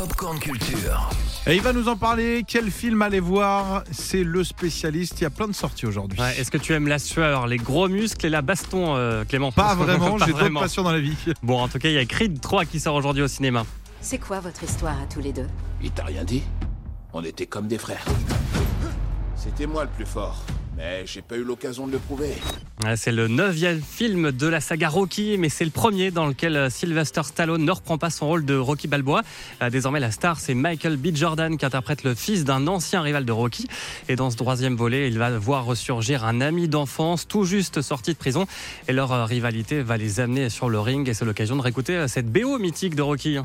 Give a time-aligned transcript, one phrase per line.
[0.00, 1.10] Popcorn Culture.
[1.46, 2.42] Et il va nous en parler.
[2.48, 3.84] Quel film aller voir?
[3.92, 5.20] C'est le spécialiste.
[5.20, 6.18] Il y a plein de sorties aujourd'hui.
[6.18, 9.52] Ouais, Est-ce que tu aimes la sueur, les gros muscles et la baston, euh, Clément?
[9.52, 11.18] Pas vraiment, j'ai d'autres passions dans la vie.
[11.42, 13.66] Bon, en tout cas, il y a Creed 3 qui sort aujourd'hui au cinéma.
[14.00, 15.48] C'est quoi votre histoire à tous les deux?
[15.82, 16.44] Il t'a rien dit?
[17.12, 18.06] On était comme des frères.
[19.36, 20.42] C'était moi le plus fort,
[21.04, 22.30] j'ai pas eu l'occasion de le prouver.
[22.84, 26.56] Ouais, C'est le neuvième film de la saga Rocky, mais c'est le premier dans lequel
[26.56, 29.22] euh, Sylvester Stallone ne reprend pas son rôle de Rocky Balboa.
[29.62, 31.14] Euh, Désormais, la star, c'est Michael B.
[31.14, 33.66] Jordan qui interprète le fils d'un ancien rival de Rocky.
[34.08, 38.12] Et dans ce troisième volet, il va voir ressurgir un ami d'enfance tout juste sorti
[38.12, 38.46] de prison.
[38.88, 41.08] Et leur euh, rivalité va les amener sur le ring.
[41.08, 43.38] Et c'est l'occasion de réécouter cette BO mythique de Rocky.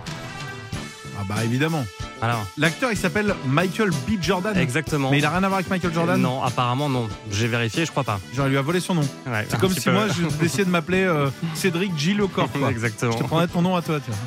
[1.19, 1.85] Ah bah évidemment.
[2.21, 4.21] Alors, L'acteur il s'appelle Michael B.
[4.21, 4.55] Jordan.
[4.57, 5.11] exactement.
[5.11, 6.19] Mais il a rien à voir avec Michael Jordan?
[6.19, 7.07] Non, apparemment non.
[7.31, 8.19] J'ai vérifié, je crois pas.
[8.33, 9.01] Genre il lui a volé son nom.
[9.27, 9.91] Ouais, C'est comme si peu.
[9.91, 12.13] moi je décidais de m'appeler euh, Cédric G.
[12.13, 12.49] Lecor.
[12.51, 12.69] quoi.
[12.71, 13.11] Exactement.
[13.13, 13.99] Je te prendrais ton nom à toi.
[13.99, 14.19] tu vois.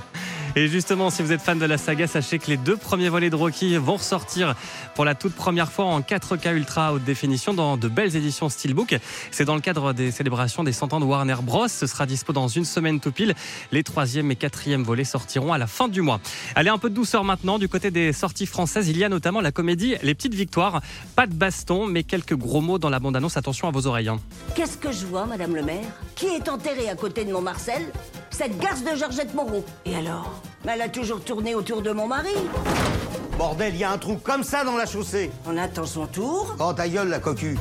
[0.59, 3.31] Et justement, si vous êtes fan de la saga, sachez que les deux premiers volets
[3.31, 4.57] de Rocky vont ressortir
[4.97, 8.99] pour la toute première fois en 4K ultra haute définition dans de belles éditions Steelbook.
[9.31, 11.69] C'est dans le cadre des célébrations des 100 ans de Warner Bros.
[11.69, 13.37] Ce sera dispo dans une semaine tout pile.
[13.71, 16.19] Les troisième et quatrième volets sortiront à la fin du mois.
[16.57, 17.61] Allez, un peu de douceur maintenant.
[17.61, 20.81] Du côté des sorties françaises, il y a notamment la comédie Les Petites Victoires.
[21.15, 23.37] Pas de baston, mais quelques gros mots dans la bande-annonce.
[23.37, 24.09] Attention à vos oreilles.
[24.09, 24.19] hein.
[24.57, 25.87] Qu'est-ce que je vois, Madame le maire?
[26.17, 27.93] Qui est enterré à côté de mon Marcel
[28.31, 29.65] Cette garce de Georgette Moreau.
[29.87, 30.43] Et alors?
[30.67, 32.35] Elle a toujours tourné autour de mon mari.
[33.39, 35.31] Bordel, il y a un trou comme ça dans la chaussée.
[35.47, 36.57] On attend son tour.
[36.59, 37.57] Oh ta gueule, la cocu.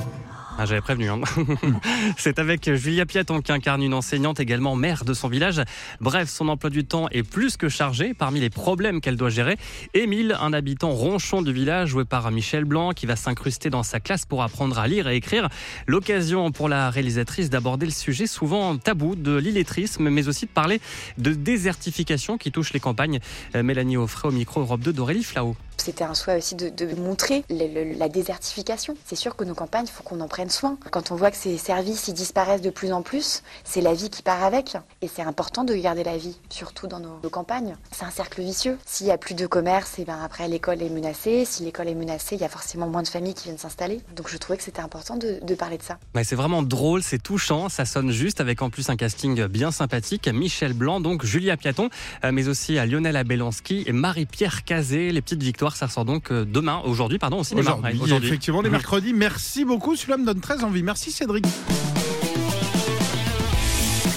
[0.60, 1.10] Ah, j'avais prévenu.
[1.10, 1.22] hein.
[2.18, 5.62] C'est avec Julia Piaton qui incarne une enseignante également mère de son village.
[6.02, 8.16] Bref, son emploi du temps est plus que chargé.
[8.16, 9.58] Parmi les problèmes qu'elle doit gérer,
[9.94, 14.00] Émile, un habitant ronchon du village, joué par Michel Blanc, qui va s'incruster dans sa
[14.00, 15.48] classe pour apprendre à lire et écrire.
[15.86, 20.82] L'occasion pour la réalisatrice d'aborder le sujet souvent tabou de l'illettrisme, mais aussi de parler
[21.20, 23.20] de désertification qui touche les campagnes.
[23.56, 25.56] Euh, Mélanie Offray au micro Europe 2 d'Aurélie Flao.
[25.78, 28.96] C'était un souhait aussi de, montrer la désertification.
[29.06, 30.78] C'est sûr que nos campagnes, il faut qu'on en prenne soin.
[30.92, 34.22] Quand on voit que ces services disparaissent de plus en plus, c'est la vie qui
[34.22, 34.78] part avec.
[35.02, 37.76] Et c'est important de garder la vie, surtout dans nos, campagnes.
[37.92, 38.78] C'est un cercle vicieux.
[38.86, 41.46] S'il y a plus de commerce, et ben après l'école est menacée.
[41.46, 44.02] Si l'école est menacée, il y a forcément moins de familles qui viennent s'installer.
[44.16, 45.98] Donc je trouvais que c'était important de, parler de ça.
[46.24, 50.28] C'est vraiment drôle, c'est touchant, ça sonne juste avec en plus un casting bien sympathique.
[50.28, 51.90] Michel Blanc, donc Julia Piaton,
[52.24, 55.12] euh, mais aussi à Lionel Abelansky et Marie-Pierre Cazé.
[55.12, 57.72] Les petites victoires, ça ressort donc euh, demain, aujourd'hui, pardon, au cinéma.
[57.72, 58.28] Aujourd'hui, Ouais, aujourd'hui.
[58.30, 59.14] effectivement, les mercredis.
[59.14, 59.96] Merci beaucoup.
[59.96, 60.84] Celui-là me donne très envie.
[60.84, 61.46] Merci Cédric.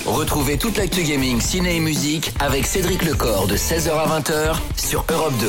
[0.07, 5.05] Retrouvez toute l'actu gaming, ciné et musique avec Cédric Lecor de 16h à 20h sur
[5.11, 5.47] Europe 2.